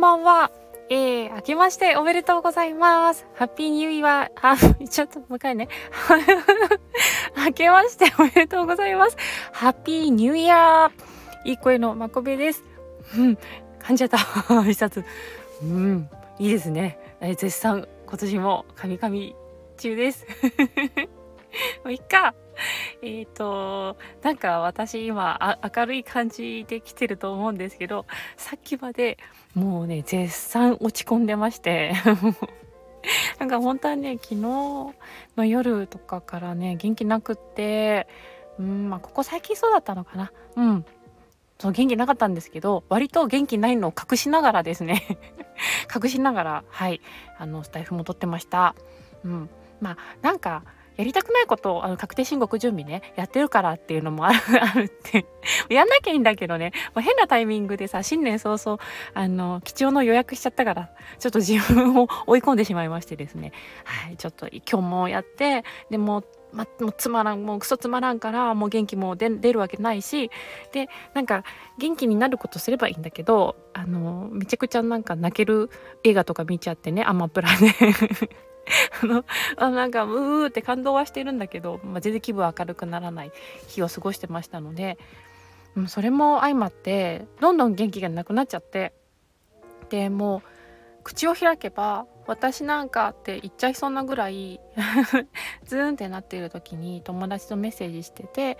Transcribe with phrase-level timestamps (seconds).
[0.00, 0.50] んばんは。
[0.88, 3.26] えー、明けましておめでとうございます。
[3.34, 4.56] ハッピーニューイヤー、あ、
[4.88, 5.68] ちょっともう一回ね。
[7.36, 9.16] 明けましておめでとうございます。
[9.52, 11.48] ハッピーニューイヤー。
[11.48, 12.64] いい声のまこべです。
[13.14, 13.38] うん、
[13.78, 14.16] 噛んじゃった。
[14.48, 15.04] 挨拶。
[15.62, 16.98] うん、いいですね。
[17.20, 19.36] え絶賛、今年もカミカミ
[19.76, 20.26] 中です。
[21.84, 22.34] もういっか。
[23.02, 29.18] えっと、なんか私今明るい感じで来てると思うんですけど、さっきまで
[29.54, 31.92] もうね、絶賛落ち込んでまして、
[33.38, 34.94] なんか本当はね、昨日の
[35.46, 38.06] 夜とかからね、元気なくって、
[38.58, 40.32] うん、まあここ最近そうだったのかな。
[40.56, 40.84] うん。
[41.60, 45.18] そう元気なかったんですけど割と元気ないのを隠しながらですね
[45.94, 47.02] 隠しながらはい
[47.36, 48.74] あのスタイフも撮ってました
[49.24, 50.64] うんまあなんか
[50.96, 55.26] やりたくないことをあの確定申告準備ねやってるからっていうのもある あるって。
[55.68, 56.72] やんなきゃいいんだけどね。
[56.94, 58.78] もう変なタイミングでさ新年早々
[59.14, 63.52] あの貴重の予約しちゃったからちょっと自分を 追い込んでしまいましてですね。
[63.84, 70.32] はいちょっと今日もやってでもま、もうつまらんもうクソつまらんからもう元気も出るわけないし
[70.72, 71.44] でなんか
[71.78, 75.70] 元気になることすればいいんだけどあのめちゃくちゃなんか泣ける
[76.02, 77.70] 映画とか見ちゃってねアマプラで。
[79.02, 79.24] あの
[79.56, 83.32] あなんかうーって感動はしてるんだけど、まあ、全然気分明るくならない
[83.68, 84.98] 日を過ごしてましたので、
[85.76, 88.92] うん、それも相まってどんどん元気がなくなっちゃって
[89.88, 94.60] でもう口を開けば私なんかって言っちゃいそうなぐらい
[95.64, 98.58] ズーンってなっている時に友達とメッセージしてて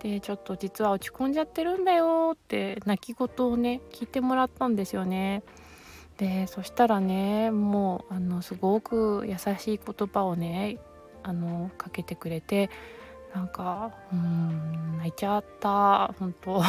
[0.00, 5.42] でちょっと実は落ち込んじゃってるんだよって泣き言をね聞いてもらったんですよね。
[6.18, 10.78] でそしたらねもうあのすごく優しい言葉をね
[11.22, 12.70] あのかけてくれて
[13.34, 16.62] なんかうん泣いちゃった本当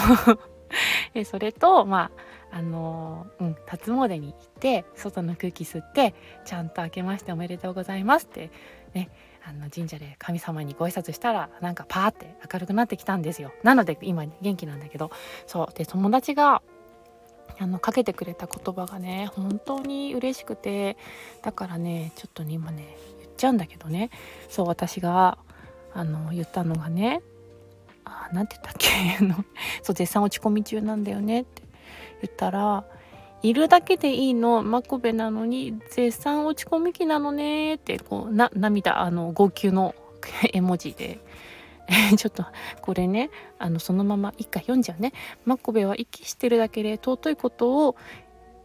[1.14, 2.11] でそれとま
[2.52, 6.13] ああのうん初詣に行って外の空気吸って
[6.46, 8.52] ちゃんと明けましておめでとうございますって
[8.94, 9.09] ね
[9.44, 13.52] あの神社で神様にご挨拶したらなんかパーって明るくなってきたんですよ。
[13.63, 15.12] なので今元気なんだけど。
[15.47, 15.73] そう。
[15.73, 16.62] で友達が
[17.59, 20.97] あのかけてくれた言葉がね本当に嬉しくて
[21.44, 24.09] だからねちょっとね今ね言っちゃうんだけどね。
[24.50, 25.38] そう私が
[25.94, 27.22] あの言ったのがね
[28.06, 28.74] あなんて言ったっ
[29.20, 29.20] け？
[29.25, 29.36] の
[29.84, 31.64] そう絶賛落ち込み中なんだよねって。
[32.22, 32.84] 言ったら
[33.42, 39.96] いるだけでいいのマコベなのに絶賛落ち込み期なのねってこうな涙あの号泣の
[40.53, 41.20] 絵文字で
[42.17, 42.45] ちょっと
[42.81, 45.13] これねあのそのまま一回読んじゃうね。
[45.45, 47.95] マコベは息してるだけで尊いことを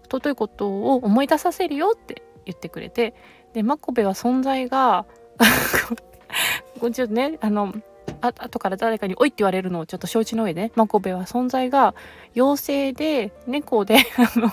[0.05, 3.15] 尊いことを思い出させるよって言ってくれて。
[3.55, 5.07] でマコベは存在が
[6.93, 7.73] ちょっとねあの
[8.21, 11.95] あ後から誰かに「おい」って言われるのをちょっと承知の上でマコベは存在が
[12.35, 14.51] 妖精で猫で あの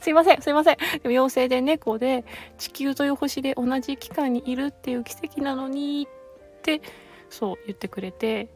[0.00, 0.76] すいませんすいません。
[0.76, 2.24] でも妖精で猫で
[2.56, 6.80] 地球という星で同じ期間にいるっていう奇跡なのにって
[7.32, 8.48] そう言ってくれて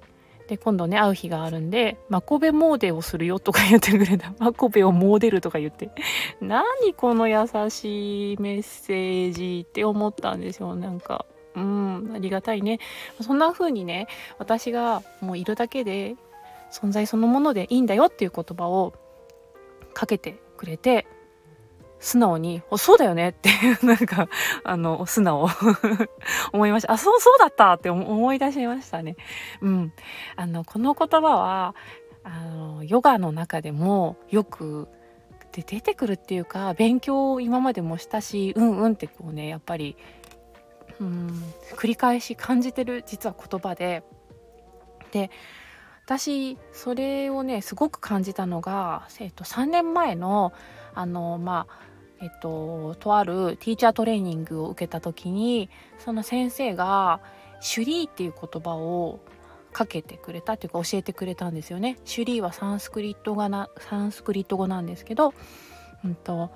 [0.49, 5.91] で今度ね会う日があるんで「マコベモーデをするよ」とか言ってくれた「マコベをモーデル」とか言って。
[6.41, 12.79] 何この優しいメッセージって思ったんですよなんかうんありがたいね。
[13.21, 14.07] そんな風にね
[14.39, 16.15] 私がもういるだけで
[16.71, 18.93] 存在そのものでいいんだよっていう言葉を
[19.95, 21.07] かけてくれて
[21.99, 23.51] 素直に「そうだよね」って
[23.84, 24.29] なんか
[24.65, 25.49] あの素直。
[26.53, 26.93] 思いました。
[26.93, 29.17] あそうそうだったって思い出しましたね。
[29.61, 29.93] うん、
[30.37, 31.75] あのこの言葉は
[32.23, 34.89] あのヨガの中でもよく
[35.53, 39.97] で出てくるっていうか勉強を今までもしたしうんうんってこうねやっぱり
[41.01, 41.43] うん
[41.77, 44.03] 繰り返し感じてる実は言葉で。
[45.13, 45.31] で
[46.05, 50.53] 私それをねすごく感じたのが、えっと、3年前の
[50.97, 51.87] あのまあ
[52.19, 55.69] えっと、とあるティーチャートレーニングを受けた時に
[55.99, 57.21] その先生が
[57.61, 59.21] 「シュリー」っていう言葉を
[59.71, 61.98] かけてくれたっていうか教えてくれたんですよね。
[62.07, 65.34] シュリーはサンスクリット語なサンスクリット語なんですけど、
[66.07, 66.51] うんと、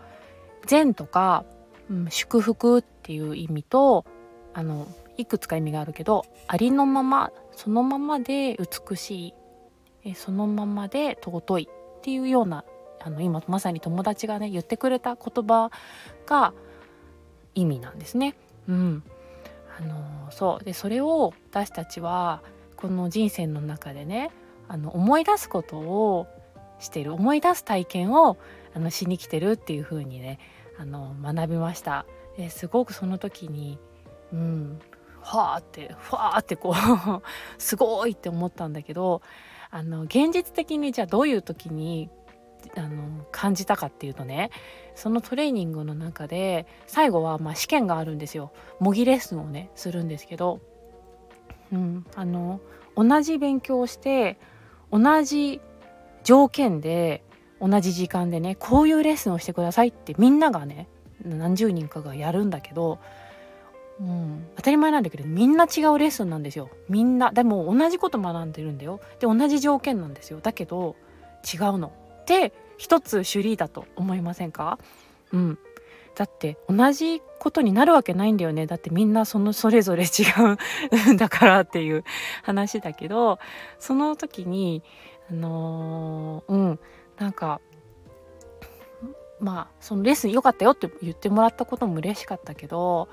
[0.66, 1.44] 善とか、
[1.90, 4.06] うん、祝福っていう意味と
[4.54, 4.88] あの
[5.18, 9.34] いくつか意味があるけどありのままそのままで美しい
[10.04, 12.64] えそのままで尊いっていうような
[13.00, 15.70] あの今まさに友達がね言ってくれた言葉
[16.26, 16.52] が
[17.54, 18.36] 意味なんですね。
[18.68, 19.02] うん、
[19.78, 22.42] あのそうでそれを私たちは
[22.76, 24.30] この人生の中でね
[24.68, 26.26] あの思い出すことを
[26.78, 28.36] してる思い出す体験を
[28.74, 30.38] あのしに来てるっていう風にね
[30.78, 32.06] あの学びました。
[32.36, 33.78] ですごくその時に、
[34.32, 34.78] うん、
[35.22, 37.22] ファーってファーってこう
[37.60, 39.20] すごいって思ったんだけど
[39.70, 42.08] あの現実的にじゃあどういう時に
[42.76, 44.50] あの感じたかっていうとね
[44.94, 48.52] そのトレーニングの中で最後はま試験があるんですよ。
[48.78, 50.60] 模擬レッスンをねするんですけど、
[51.72, 52.60] うん、あの
[52.96, 54.38] 同じ勉強をして
[54.92, 55.60] 同じ
[56.22, 57.24] 条件で
[57.60, 60.88] 同じ時間でねこういうレッスンをしてくださいってみんながね
[61.24, 62.98] 何十人かがやるんだけど、
[64.00, 66.70] うん、当たり前なんだけどみんな違うレッスンなんですよ。
[66.88, 69.00] みんなでも同じこと学んでるんだよ。
[69.18, 70.40] で同じ条件なんですよ。
[70.40, 70.96] だけど
[71.52, 71.92] 違うの。
[72.30, 74.78] って一つ主理だと思いませんか？
[75.32, 75.58] うん。
[76.14, 78.66] だって同じことになるわけないんだよね。
[78.66, 80.06] だってみんなそのそれぞれ違
[81.08, 81.12] う。
[81.12, 82.04] ん だからっていう
[82.42, 83.38] 話だけど
[83.78, 84.82] その時に
[85.28, 86.80] あのー、うん。
[87.18, 87.60] なんか
[89.40, 93.08] まあそのレッスン良かったよって言ってもらったことも嬉しかったけど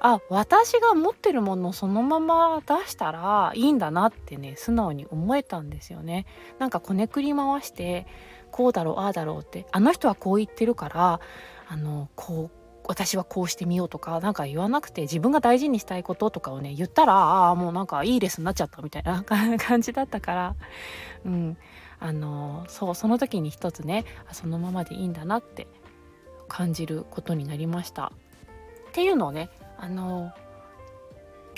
[0.00, 6.26] あ私が持ってるものをそのまま出したらいいんだなってね素直に思えたんですよね。
[6.58, 8.06] なんかこねくり回して
[8.50, 11.20] こうだろうああだろうってあの人はこう言ってるから
[11.68, 20.54] あのこう私はこうしてみようとか何か言わなくて自分が大事にしたいこととかをね言ったらああもうなんかいいレッスンになっちゃったみたいな 感じだったから
[21.24, 21.56] うん
[22.00, 25.68] あのそうその時に一つねそのままでいいんだなって
[26.48, 28.12] 感じることになりました。
[28.88, 30.32] っていうのをねあの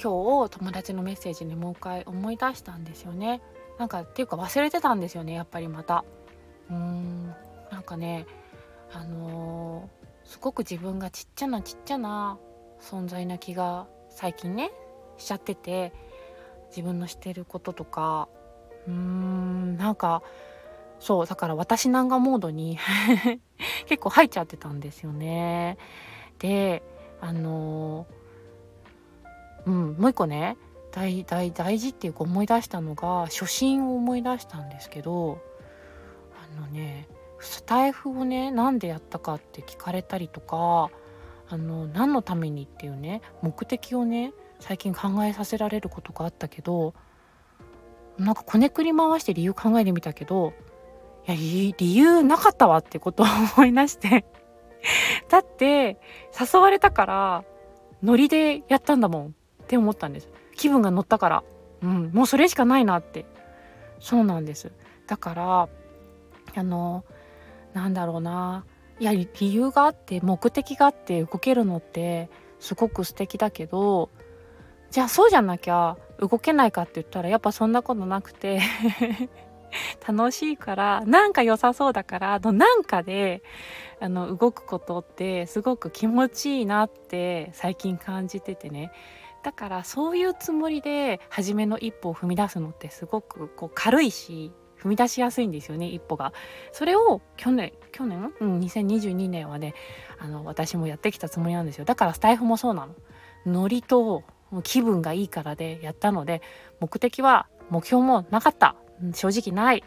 [0.03, 3.41] 今日友達のメッセージにもう一回思い出したんですよね。
[3.79, 6.05] なんかっていうか忘れてたんですよねやっぱりまた。
[6.71, 7.35] うん
[7.71, 8.27] なんかね
[8.93, 12.39] あのー、すごく自分がちっちゃなちっちゃな
[12.81, 14.71] 存在な気が最近ね
[15.17, 15.93] しちゃってて
[16.69, 18.29] 自分のしてることとか
[18.87, 20.23] うーんなんか
[21.01, 22.79] そうだから私なんかモードに
[23.87, 25.77] 結構入っちゃってたんですよね。
[26.39, 26.83] で
[27.21, 30.57] あのー、うんもう一個ね
[30.93, 35.41] 大大大事っていうか思い出したのが初心を思い出したんですけど
[36.53, 37.09] のね
[37.39, 40.91] スタイフをねなんでやったかって聞かれたりとか
[41.49, 46.95] あの何のためにっていうね目的をね最近考えさせられることがあったけど
[48.19, 50.53] なんかこねくり回して理由考えてみたけど
[51.27, 51.37] いや
[51.79, 53.27] 理由なかったわってことを
[53.57, 54.25] 思い出して
[55.29, 55.99] だって
[56.39, 57.45] 誘われたから
[58.03, 60.29] ノリでやったんだもんって思ったんです。
[60.57, 61.45] 気分が乗ったから。
[61.83, 63.25] うんもうそれしかないなって。
[64.01, 64.73] そうなんです。
[65.07, 65.69] だから
[66.55, 67.05] あの
[67.75, 68.65] なんだろうな。
[69.01, 74.11] いや理由があって目的があって動けるのってすごく素敵だけど
[74.91, 78.61] じゃあそうじゃなきゃ動けないかって言ったらやっぱそんなことなくて
[80.07, 83.43] 楽しいからなんか良さそうだからのなんかで
[84.01, 88.93] あの動くことってすごく気持ちいいなって最近感じててね。
[89.43, 94.53] だからそういうつもりで初めの一歩を踏み出すのってすごくこう軽いし
[94.83, 96.33] 踏み出しやすいんですよね一歩が。
[96.73, 99.75] それを去年去年、うん、2022年はね
[100.19, 101.85] あの私もやってきたつもりなんですよ。
[101.85, 102.95] だからスタイフもそうなの。
[103.47, 104.23] ノリと
[104.63, 106.43] 気分がいいからでやったので
[106.81, 108.77] 目的は目標もなかった。
[109.15, 109.85] 正直ない。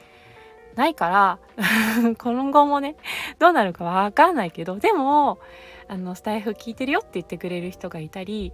[0.76, 1.40] ないから
[2.20, 2.98] 今後もね
[3.40, 5.40] どうなるかわかんないけどでも
[5.88, 8.52] あのスタイフ聞いてるよって言ってくれる人がいたり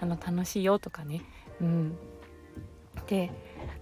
[0.00, 1.22] あの楽しいよとかね。
[1.60, 1.98] うん。
[3.06, 3.30] で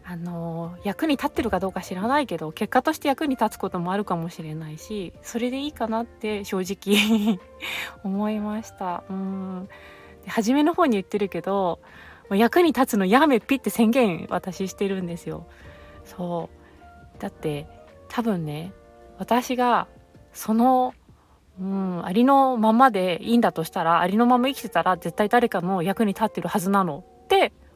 [0.04, 7.38] あの役に立ってるかどうか知らないけど結果として役に立つこともあるかもしれないしそれでいいかなって正直
[8.02, 9.04] 思いました。
[9.08, 9.68] うん。
[10.26, 11.80] 初めの方に言ってるけど
[12.30, 15.46] 役に立つのやめぴって宣言私してるんですよ。
[16.04, 16.48] そ
[17.18, 17.20] う。
[17.20, 17.66] だって
[18.08, 18.72] 多分ね
[19.18, 19.86] 私が
[20.32, 20.94] その
[21.60, 27.04] うんありのままでいいんだとしたらありのまま生きてたら絶対誰かの役に立ってるはずなの。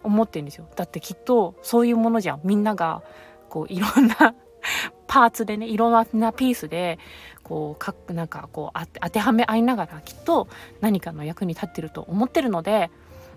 [0.06, 0.68] 思ってるんですよ。
[0.76, 2.40] だってきっとそういうものじゃん。
[2.44, 3.02] みんなが
[3.48, 4.34] こういろんな
[5.06, 6.98] パーツでねいろんなピースで
[7.42, 10.48] こうかなんかこう当てはめ合いながらきっと
[10.80, 12.90] 何かの役に立ってると思ってるので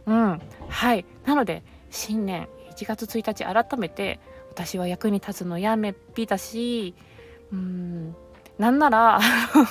[0.05, 1.05] うんはい。
[1.25, 4.19] なので新年1月1日改めて
[4.51, 6.93] 私は役に立つのやめっぴだし
[7.51, 8.15] うん
[8.59, 9.19] なんなら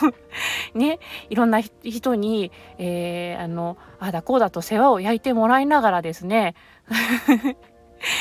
[0.74, 6.54] ねいろんな人に、えー、あのあだこうだと世話を焼いてもらいながらですね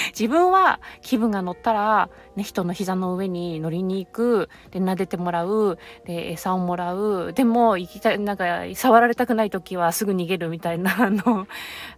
[0.10, 8.46] 自分は気分が乗ったら、ね、人の膝の上に乗りに行くで撫でてもらうで餌をもらうでも行きたいなんか
[8.76, 11.48] 触られたくない時はすぐ逃げるみたいなあの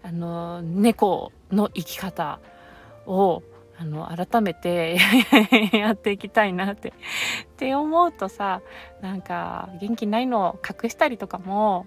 [0.03, 2.39] あの猫の生き方
[3.07, 3.41] を
[3.79, 4.97] あの改めて
[5.71, 6.89] やっていきたいなって。
[6.89, 6.91] っ
[7.55, 8.61] て思うとさ
[9.01, 11.85] なんか元気ないのを隠したりとかも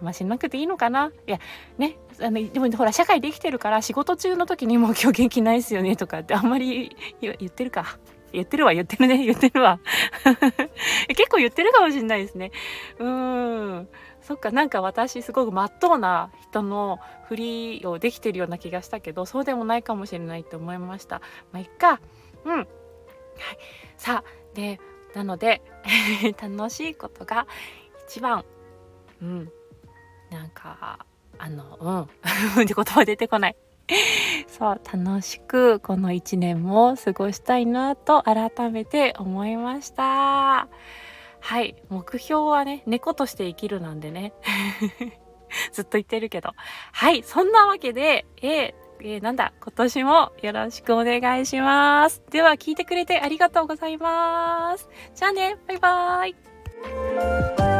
[0.00, 1.12] あんましなくていいのかな。
[1.26, 1.38] いや
[1.78, 7.98] ねあのでもほら社会できてるから仕事中の時にも今日元気ないっすよねとかってあんまり言ってるか。
[8.34, 9.80] 言ってるわ、言ってるね、言ってるわ。
[11.08, 12.52] 結構言ってるかもしれないですね。
[12.98, 13.88] うーん。
[14.20, 16.98] そっか、なんか私すごくまっとうな人の
[17.28, 21.20] ふりをできてるような気がしたけど、そうでもないかもしれないって思いました。
[21.52, 22.00] まあ、いっか。
[22.44, 22.56] うん。
[22.56, 22.66] はい。
[23.96, 24.80] さあ、で、
[25.14, 25.62] なので
[26.40, 27.46] 楽しいことが
[28.08, 28.44] 一番。
[29.22, 29.52] うん。
[30.30, 31.06] なんか、
[31.38, 32.02] あの、うん。
[32.64, 33.56] って言葉出てこない。
[34.48, 40.68] そう楽しくこの1年も過ごしたいなと改めて思いました。
[41.40, 44.32] はい目標はね猫として生きるなんでね。
[45.72, 46.52] ずっと言ってるけど。
[46.92, 52.22] はいそんなわけでえーえー、なんだ今年もよろしくお願いします。
[52.30, 54.88] では聞いてくれてありがとうございます。
[55.14, 57.73] じゃあねバイバーイ。